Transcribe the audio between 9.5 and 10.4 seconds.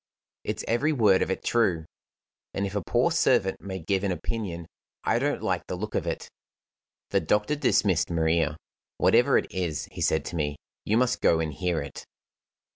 is," he said to